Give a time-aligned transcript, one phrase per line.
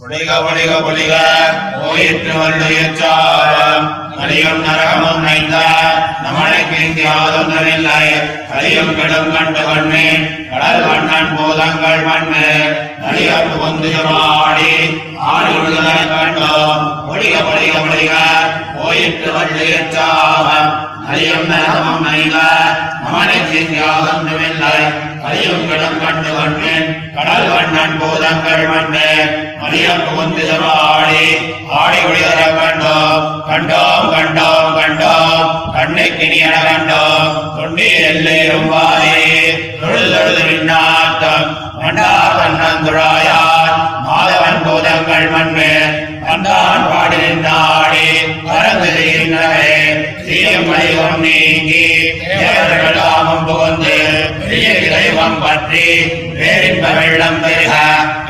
[0.00, 1.14] பொழிக பொழிக பொழிக
[1.80, 5.56] போயிற்று வல்லுயிர்ச்சாரம் கலியும் நரகமும் நைந்த.
[6.24, 8.02] நமனுக்கு இங்கு யாதொன்றுமில்லை
[8.50, 12.44] கலியும் கெடும் கண்டு கொண்டேன் கடல் வண்ணன் பூதங்கள் மண்ணு
[13.02, 13.92] நலியம் புகுந்து
[14.26, 14.72] ஆடி.
[16.12, 16.84] கண்டோம்.
[17.08, 18.12] பொழிக பொழிக பொழிக
[18.76, 20.70] போயிற்று வல்லுயிர்ச்சாரம்
[21.06, 22.36] கலியும் நரகமும் நைந்த.
[23.02, 24.76] நமனுக்கு இங்கு யாதொன்றுமில்லை
[25.26, 29.08] கலியும் கெடும் கண்டு கொண்டேன் கடல் வண்ணன் பூதங்கள் மண்ணு
[29.60, 31.24] மரியம் புகுந்து ஆடி
[31.78, 35.44] ஆடி ஒளிதர கண்டோம் கண்டோம் கண்டோம் கண்டோம்.
[35.76, 39.18] கண்ணுக்கு நீ கண்டோம் தொண்டீர் எல்லேரும் வாரே.
[39.80, 41.48] தொழுது தொழுது விண்ணாத்தம்
[41.80, 43.55] மண்டார் தன்னந்துழாயார்
[44.66, 46.04] பூதங்கள் மண்ணு.
[46.20, 48.06] வந்தான் பாடி நின்றாடி
[48.44, 49.76] பறந்து செய்கின்றனே
[50.26, 52.12] தீயம் மலையும் நீங்கி.
[52.40, 53.96] தேவர்களாமும் புகுந்து
[54.38, 56.02] பெரிய தெய்வம் பற்றி
[56.40, 57.74] வேறின்ப வெள்ளம் பெருக.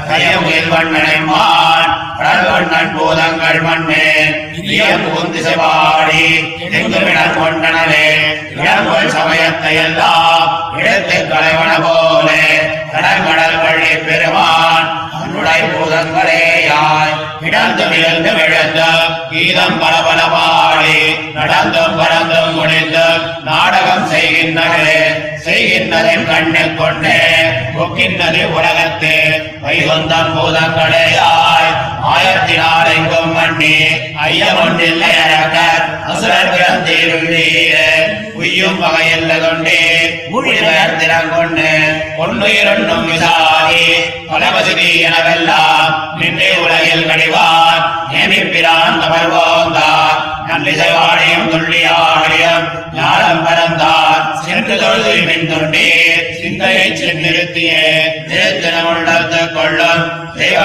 [0.09, 2.05] கயமுயல் வண்ணனை மான்.
[2.19, 8.07] கடல்வண்ணன் பூதங்கள் மண்மேல் இயம் புகுந்து செவாடி எங்குமிடர் கொண்டனவே.
[8.57, 12.45] இடங்கள் சமயத்தை எல்லாம் இடத்தில் களைவன போலே.
[12.93, 15.06] கடல் கடல் வழி பெருமான்.
[15.49, 17.13] தன்னுடைய பூதங்களேயாய்
[17.47, 18.89] இடந்து விழுந்து விழுந்து
[19.31, 20.97] கீதம் பலபல பாடி
[21.37, 23.07] நடந்தும் பறந்தும் முடிந்து
[23.45, 24.99] நாடகம் செய்கின்றனே
[25.45, 27.19] செய்கின்றதையும் கண்ணில் கொண்டே
[27.77, 29.17] கொக்கின்றது உலகத்தே
[29.63, 31.46] வைகுந்தம் பூதங்களேயாய்
[32.11, 33.75] ஆயிரத்தி நாளைக்கும் மண்ணி
[34.27, 35.59] ஐயமொன்றில்லை அரக்க
[36.07, 37.89] அசுரர் பிறந்தீருள்ளீரே
[38.35, 39.81] உய்யும் வகையில் கொண்டே
[40.31, 41.69] மொழிபெயர் திறங்கொண்டு
[42.19, 43.85] ஒன்னுயிரொன்னும் விசாரி
[44.31, 50.17] பலவசதி எனவெல்லாம் நின்றே உலகில் கடிவான் நேமிப்பிரான் தவர் போந்தார்
[50.51, 52.67] நல்லிசைவாடியும் துள்ளியாடியும்
[52.97, 54.23] ஞானம் பரந்தார்.
[54.45, 55.89] சென்று தொழுது மின் தொண்டே
[56.39, 57.71] சிந்தையை சென்றிருத்திய
[58.29, 59.96] திருத்தனம் உள்ளத்து கொள்ளும்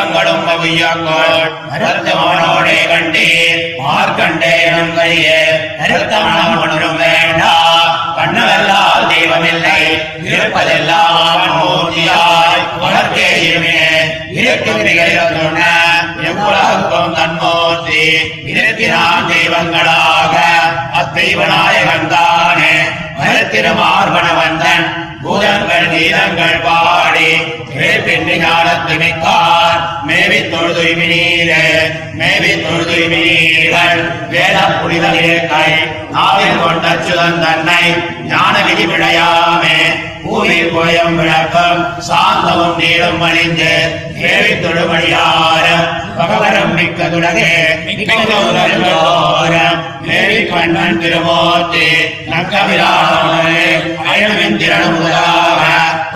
[0.01, 3.75] தெய்வங்களும் அவையாக்கோள் அருத்தமானோடே கண்டீர்.
[3.77, 5.43] மார்க்கண்டேனும் கையே
[5.77, 7.55] அருத்தமானம் ஒன்றும் வேண்டா.
[8.17, 10.01] கண்ணவெல்லாம் தெய்வமில்லை.
[10.23, 13.81] இருப்பதெல்லாம் மூர்த்தியாய் உனக்கேயுமே
[14.31, 15.63] இருக்கும் நிகழ்ந்துண
[16.23, 18.17] எவ்வுலகுக்கும் தன்மூர்த்தி.
[19.27, 20.37] தெய்வங்களாக.
[20.93, 22.73] அத்தெய்வநாயகன் தானே.
[23.19, 25.09] மருத்திருமார்பணவந்தன்
[25.41, 27.29] பூதங்கள் கீதங்கள் பாடி
[27.71, 29.77] கேட்பின்றி ஞானத்து மிக்கார்.
[30.07, 31.63] மேவி தொழுதுய்மி நீரே
[32.19, 34.01] மேவி தொழுதுய்மி நீர்கள்
[34.31, 35.65] வேத புனித இயற்கை
[36.11, 37.81] நாவில் கொண்ட சுதன் தன்னை
[38.27, 39.77] ஞான விதி விளையாமே
[40.23, 43.71] பூமி புயம் விளக்கம் சாந்தமும் நீரும் அணிந்து
[44.15, 45.65] தேவி தொழுமடியார
[46.17, 47.51] பகவரம் மிக்கதுலகே
[47.85, 51.87] மிக்கோரம் தேவி கண்ணன் திருமூர்த்தி
[52.31, 53.65] நக்கவிராமே
[54.05, 55.61] அயனமிந்திரன் முதலாக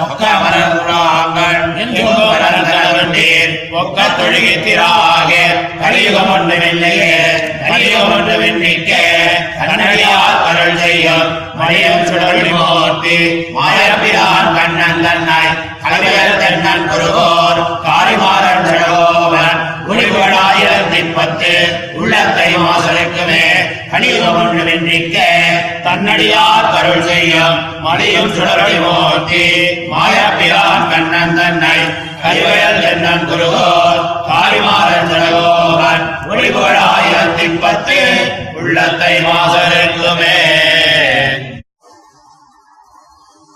[0.05, 1.61] ஒக்கமரங்கள்
[3.77, 5.31] ஒக்க தொழுகித்திராக
[5.81, 7.15] கலியுகம் ஒன்றுமில்லையே
[7.63, 9.03] கலியுகம் ஒன்றுமின்னிக்கே
[9.67, 11.29] கண்ணடியார் அருள் செய்யும்.
[11.59, 13.17] மணியம் சுடர் மூர்த்தி
[13.55, 15.41] மாயப்பிரான் கண்ணன் தன்னை
[15.83, 21.51] கலைவர் தென்னன் குருகோர் காரிமாறன் ஜடகோவன் உரிபடாயிரத்தி பத்து
[21.93, 23.45] உள்ளத்தை மாசலுக்குமே
[23.91, 25.17] கலியுகம் ஒன்றுமின்றிக்க.
[25.83, 27.81] தன்னடியார் அருள் செய்யும்.
[27.81, 29.43] மணியும் சுடர் மூர்த்தி
[29.91, 31.77] மாயப்பிரான் கண்ணன் தன்னை
[32.25, 36.05] கரிவயல் தென்னன் குருகோர் காரிமாறன் ஜடகோவன்
[36.77, 37.97] ஆயிரத்தி பத்து
[38.55, 40.37] உள்ளத்தை மாசருக்குமே.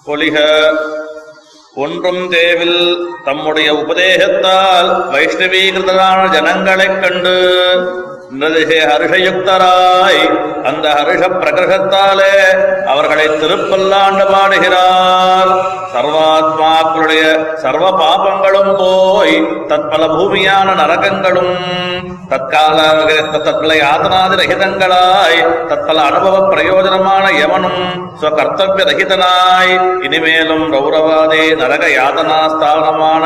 [0.05, 0.37] பொலிக
[1.75, 7.35] ஒன்றும் தேவில் தம்முடைய உபதேசத்தால் வைஷ்ணவீகிருதரான ஜனங்களைக் கண்டு
[8.39, 10.23] நிரதிசே ஹர்ஷயுக்தராய்
[10.63, 12.33] அந்த ஹர்ஷ பிரகிரகத்தாலே
[12.85, 15.51] அவர்களை திருப்பல்லாண்டு பாடுகிறார்.
[15.93, 19.35] சர்வாத்மாக்களுடைய சர்வ பாபங்களும் போய்
[19.69, 21.55] தத்பல பூமியான நரகங்களும்
[22.31, 22.77] தற்கால
[23.37, 25.39] தத்பல யாதனாதி ரகிதங்களாய்
[25.69, 27.81] தற்பல அனுபவ பிரயோஜனமான எவனும்
[28.21, 29.73] ஸ்வகர்த்தவிய ரகிதனாய்
[30.05, 33.25] இனிமேலும் ரௌரவாதே நரக யாதனா ஸ்தானமான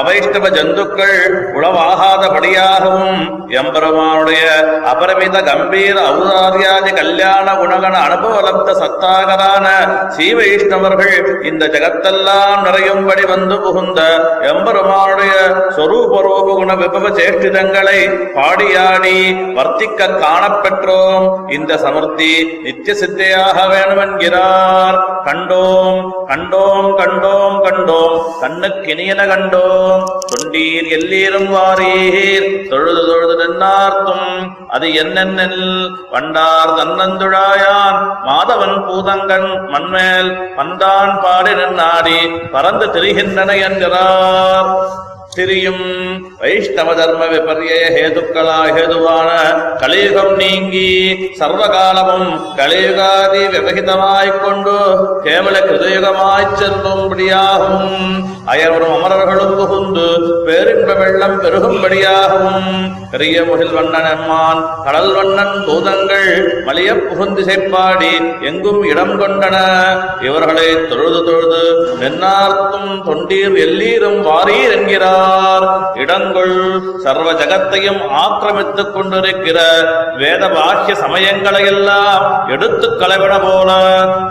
[0.00, 1.18] அவைஷ்ணவ ஜந்துக்கள்
[1.58, 3.20] உளவாகாதபடியாகவும்
[3.58, 4.44] எம்பெருமானுடைய
[4.92, 9.66] அபரிமித கம்பீர ஔதாரியாதி கல்யாண குணகண அனுபவலப்த சத்தாகரான
[10.14, 10.28] ஸ்ரீ
[11.50, 14.02] இந்த ஜகத்தெல்லாம் நிறையும்படி வந்து புகுந்த
[14.40, 15.32] எம்பெருமானுடைய
[15.76, 17.98] சொரூபரூப குண விபவ சேஷ்டிதங்களை
[18.34, 19.16] பாடியாடி
[19.54, 21.52] வர்த்திக்க காணப்பெற்றோம்.
[21.52, 24.98] இந்த சமர்த்தி நித்திய சித்தையாக வேணுமென்கிறார்.
[25.24, 28.22] கண்டோம் கண்டோம் கண்டோம் கண்டோம்.
[28.42, 30.04] கண்ணுக்கினியன கண்டோம்.
[30.32, 32.68] தொண்டீர் எல்லீரும் வாரீர்.
[32.68, 34.52] தொழுது தொழுது நின்னார்த்தும்.
[34.68, 35.90] அது என்னென்னில்?
[36.10, 37.98] வண்டார் தன்னந்துழாயான்.
[38.26, 44.70] மாதவன் பூதங்கன் மண்மேல் பந்தான் பாடி நின்னாடி பறந்து திரிகின்றன என்கிறார்
[45.32, 45.84] திரியும்
[46.40, 49.30] வைஷ்ணவ தர்ம விபரிய ஹேதுக்களா ஹேதுவான
[49.82, 50.90] கலியுகம் நீங்கி
[51.40, 52.28] சர்வகாலமும்
[52.58, 54.76] கலியுகாதி விவகிதமாய்க் கொண்டு
[55.26, 57.98] கேவல கிருதயுகமாய்ச் செல்லும்படியாகவும்
[58.52, 60.06] அயர்வரும் அமரர்களும் புகுந்து
[60.46, 62.68] பேரின்ப வெள்ளம் பெருகும்படியாகவும்
[63.12, 66.30] பெரிய முகில் வண்ணன் எம்மான் கடல் வண்ணன் பூதங்கள்
[66.68, 68.12] மலிய புகுந்திசைப்பாடி
[68.48, 69.56] எங்கும் இடம் கொண்டன.
[70.28, 71.62] இவர்களை தொழுது தொழுது
[72.02, 75.13] நென்னார்த்தும் தொண்டீர் எல்லீரும் வாரீர் என்கிறார்.
[76.02, 76.54] இடங்கொள்
[77.04, 79.58] சர்வ ஜகத்தையும் ஆக்கிரமித்துக் கொண்டிருக்கிற
[80.16, 82.24] வேத வாக்கிய சமயங்களையெல்லாம்
[82.54, 83.70] எடுத்து கலவிட போல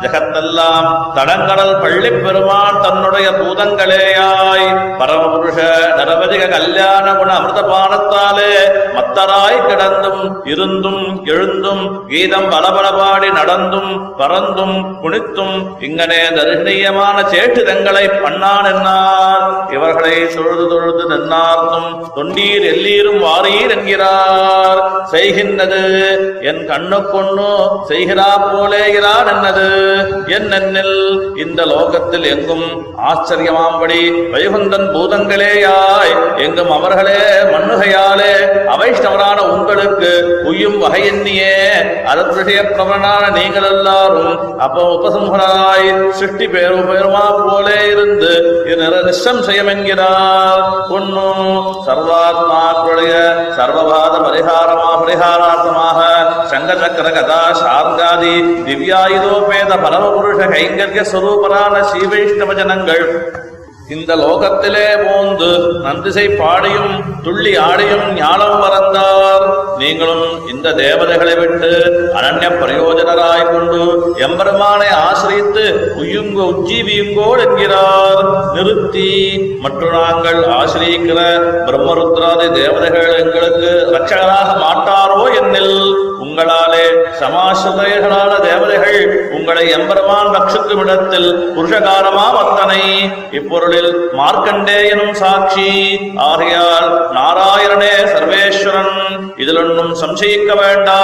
[0.03, 0.87] ஜகத்தெல்லாம்
[1.17, 4.67] தடங்கடல் பள்ளி பெருமான் தன்னுடைய பூதங்களேயாய்
[4.99, 5.57] பரமபுருஷ
[5.97, 8.51] நரவதிக கல்யாண குண அமிர்தபானத்தாலே
[8.97, 20.15] மத்தராய் கிடந்தும் இருந்தும் எழுந்தும் கீதம் பலபலபாடி நடந்தும் பறந்தும் குனித்தும் இங்கனே தரிசனீயமான சேட்டுதங்களை பண்ணான் என்னார் இவர்களை
[20.33, 24.81] சொல்வது தொழுது நன்னார்த்தும் தொண்டீர் எல்லீரும் வாரீர் என்கிறார்.
[25.11, 25.81] செய்கின்றது
[26.49, 27.49] என் கண்ணு பொண்ணு
[27.89, 29.67] செய்கிறா போலேகிறான் என்னது?
[30.35, 30.97] என் நென்னில்
[31.43, 32.65] இந்த லோகத்தில் எங்கும்
[33.09, 33.99] ஆச்சரியமாம்படி
[34.33, 36.13] வைகுந்தன் பூதங்களேயாய்
[36.45, 37.19] எங்கும் அவர்களே
[37.53, 38.31] மண்ணுகையாலே
[38.73, 40.11] அவைஷ்ணவரான உங்களுக்கு
[40.45, 41.55] உய்யும் வகையெண்ணியே.
[42.05, 48.31] அரசு பிரபலனான நீங்கள் எல்லாரும் அப்ப உபசம்ஹராய் சிருஷ்டி பேரும் பெருமா போலே இருந்து
[48.71, 48.81] இது
[49.47, 50.62] செய்யமென்கிறார் என்கிறார்.
[50.89, 51.27] பொண்ணு
[51.87, 53.13] சர்வாத்மாக்களுடைய
[53.57, 55.99] சர்வபாத பரிகாரமா பரிகாரார்த்தமாக
[56.51, 58.35] சங்க சக்கர கதா சார்காதி
[58.67, 63.05] திவ்யாயுதோபேத பரமபுருஷ கைங்கரிய சுரூபரான ஸ்ரீவைஷ்ணவ ஜனங்கள்
[63.89, 65.49] இந்த லோகத்திலே போந்து
[65.83, 66.93] நந்திசை பாடியும்
[67.23, 69.45] துள்ளி ஆடியும் ஞானம் மறந்தார்
[69.79, 71.71] நீங்களும் இந்த தேவதைகளை விட்டு
[72.17, 73.81] அனன்ய பிரயோஜனராய் கொண்டு
[74.25, 75.65] எம்பெருமானை ஆசிரியத்து
[76.01, 78.21] உயுங்கோ உஜ்ஜீவியுங்கோள் என்கிறார்.
[78.55, 79.09] நிறுத்தி
[79.65, 81.19] மற்றும் நாங்கள் ஆசிரியிக்கிற
[81.67, 85.75] பிரம்மருத்ராதி தேவதைகள் எங்களுக்கு ரட்சகராக மாட்டாரோ என்னில்
[86.23, 86.85] உங்களாலே
[87.21, 88.99] சமாசிரயர்களான தேவதைகள்
[89.37, 92.81] உங்களை எம்பெருமான் ரட்சிக்கும் இடத்தில் புருஷகாரமா வத்தனை.
[93.39, 95.69] இப்பொருளில் மார்க்கண்டேயனும் சாட்சி.
[96.29, 98.95] ஆகையால் நாராயணனே சர்வேஸ்வரன்
[99.43, 100.99] இதில் ஒன்றும் சம்சயிக்க வேண்டா.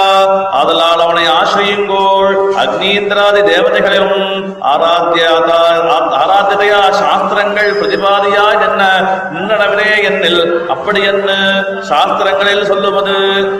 [0.60, 2.34] ஆதலால் அவனை ஆசிரியுங்கோள்.
[2.62, 4.18] அக்னீந்திராதி தேவதைகளிலும்
[4.72, 5.32] ஆராத்தியா
[6.20, 8.82] ஆராத்திரையா சாஸ்திரங்கள் பிரதிபாதியா என்ன
[9.32, 10.42] நின்னடவிலே என்னில்.
[10.68, 11.30] அப்படி என்ன?
[11.80, 13.16] சாஸ்திரங்களில் சொல்லுவது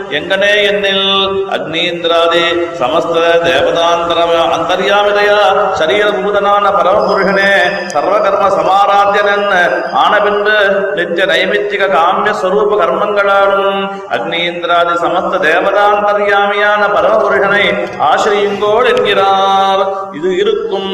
[0.09, 1.07] எங்கனே என்னில்?
[1.51, 2.45] அக்னீந்திராதி
[2.79, 3.15] சமஸ்த
[3.45, 4.19] தேவதாந்தர
[4.55, 5.39] அந்தர்யாமிதயா
[5.79, 7.51] சரீரபூதனான பரமபுருஷனே
[7.93, 9.47] சர்வகர்ம சமாராத்தியன்
[9.93, 10.55] ஆன பின்பு
[10.95, 17.65] நித்திய நைமித்திக காமிய ஸ்வரூப கர்மங்களாலும் அக்னீந்திராதி சமஸ்த தேவதாந்தர்யாமியான பரமபுருஷனை அவர்களை
[18.05, 19.81] ஆசிரியுங்கோள் என்கிறார்.
[20.17, 20.89] இது இருக்கும்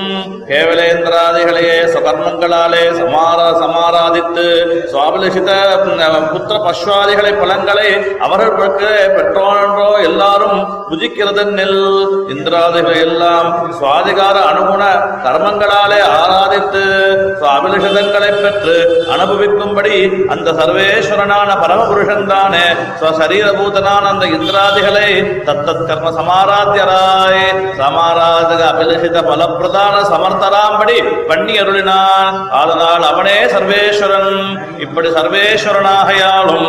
[0.50, 4.45] கேவலேந்திராதிகளையே சகர்மங்களாலே சமார சமாராதித்து
[4.92, 5.51] சுவாபலிஷித
[6.34, 7.88] புத்திர பஸ்வாதிகளை பலன்களை
[8.25, 11.81] அவர்களுக்கு பெற்றோன்றோ எல்லாரும் புஜிக்கிறது நெல்
[12.34, 13.50] இந்திராதிகளை எல்லாம்
[13.80, 14.83] சுவாதிகார அனுகுண
[15.25, 16.83] கர்மங்களாலே ஆராதித்து
[17.42, 18.78] சுவாபிலிஷதங்களை பெற்று
[19.16, 19.98] அனுபவிக்கும்படி
[20.36, 22.66] அந்த சர்வேஸ்வரனான பரமபுருஷன் தானே
[23.19, 25.07] சரீரபூதனான அந்த இந்திராதிகளை
[25.48, 27.44] தத்தத் கர்ம சமாராத்தியராய்
[27.78, 30.96] சமாராஜக அபிலஷித பலப்பிரதான சமர்த்தராம்படி
[31.28, 34.34] பண்ணி அருளினான் அதனால் அவனே சர்வேஸ்வரன்
[34.78, 36.68] இப்படி சர்வேஸ்வரனாகையாலும்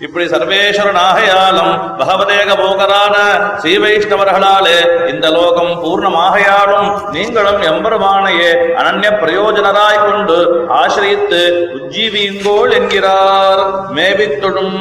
[0.00, 3.16] இப்படி சர்வேஸ்வரன் ஆகையாலும் பகவதேக போகரான
[3.60, 10.38] ஸ்ரீ வைஷ்ணவர்களாலே இந்த லோகம் பூர்ணமாகையாலும் நீங்களும் எம்பெருமானையே அனன்ய பிரயோஜனராய் கொண்டு
[10.78, 11.42] ஆசிரியித்து
[11.76, 13.62] உஜ்ஜீவியுங்கோள் என்கிறார்.
[13.96, 14.76] மேபித்துடும்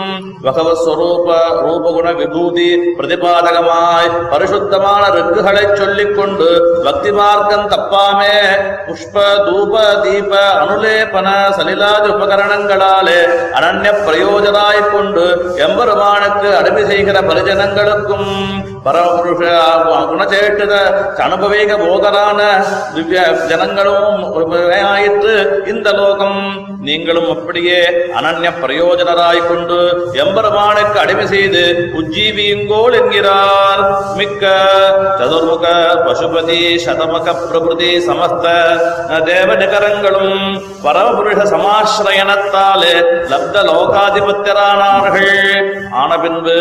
[0.46, 1.28] பகவஸ்வரூப
[1.60, 2.68] ரூபகுண விபூதி
[2.98, 6.50] பிரதிபாதகமாய் பரிசுத்தமான ரிக்குகளை சொல்லிக் கொண்டு
[6.86, 8.34] பக்தி மார்க்கம் தப்பாமே
[8.88, 9.16] புஷ்ப
[9.46, 11.28] தூப தீப அனுலேபன
[11.58, 13.20] சலிலாதி உபகரணங்களாலே
[13.54, 15.02] அனன்ய பிரயோஜனாய் கொண்டு
[15.58, 18.30] எம்பெருமானுக்கு அடிமை செய்கிற பரிஜனங்களுக்கும்
[18.86, 19.42] பரபுருஷ
[20.10, 20.74] குணச்சேட்டுத
[21.26, 22.40] அனுபவீக போதரான
[22.96, 24.18] திவ்ய ஜனங்களும்
[24.92, 25.36] ஆயிற்று
[25.72, 26.42] இந்த லோகம்.
[26.88, 27.78] நீங்களும் அப்படியே
[28.18, 29.78] அனன்ய பிரயோஜனராய் கொண்டு
[30.24, 31.64] எம்பெருமானுக்கு அடிமை செய்து
[32.00, 33.84] உஜ்ஜீவியுங்கோள் என்கிறார்.
[34.20, 34.44] மிக்க
[35.20, 35.66] சதுர்முக
[36.08, 38.46] பசுபதி சதமக பிரபுதி சமஸ்த
[39.30, 40.36] தேவ நிகரங்களும்
[40.86, 42.94] பரமபுருஷ சமாசிரயணத்தாலே
[43.32, 45.34] லப்த லோகாதிபத்தியரானார்கள்.
[46.02, 46.58] ஆன பின்பு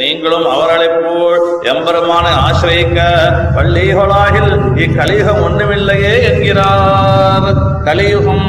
[0.00, 3.00] நீங்களும் அவர்களை போல் எம்பெருமானை ஆசிரியக்க
[3.54, 7.48] பள்ளிகளாகில் இக்கலியுகம் ஒண்ணுமில்லையே என்கிறார்.
[7.84, 8.48] கலியுகம்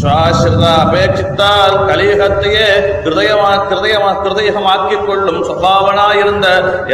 [0.00, 2.68] சுவாசிரத அபேட்சித்தால் கலியுகத்தையே
[3.04, 6.46] கிருதயமா கிருதயமா கிருதயமாக்கிக் கொள்ளும் சுபாவனாயிருந்த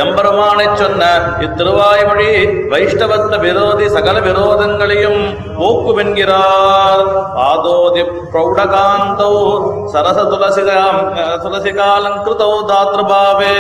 [0.03, 1.11] எம்பெருமானைச் சொன்ன
[1.47, 2.31] இத்திருவாய்மொழி
[2.73, 5.23] வைஷ்ணவத்த விரோதி சகல விரோதங்களையும்
[5.59, 7.05] போக்குவென்கிறார்.
[7.49, 9.35] ஆதோதி பிரௌடகாந்தௌ
[9.93, 11.01] சரச துளசிகாம்
[11.45, 13.55] துளசிகாலங்கிருதௌ தாத்ருபாவே.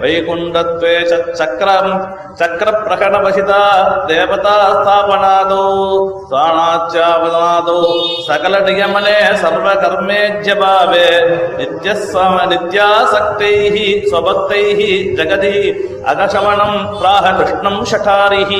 [0.00, 0.94] வைகுண்டத்வே
[1.40, 1.92] சக்கரம்
[2.40, 3.60] சக்கர பிரகடவசிதா
[4.08, 5.62] தேவதா ஸ்தாபனாதோ
[6.30, 7.78] சாணாச்சாவனாதோ
[8.26, 11.06] சகல நியமனே சர்வ கர்மேஜ்யபாவே
[11.58, 13.76] நித்யஸ்வம நித்யாசக்தைः
[14.08, 14.80] स्वभक्तैः
[15.18, 15.54] ஜகதி
[16.12, 18.52] अगशवनं பிராக கிருஷ்ணம் ஷகாரிः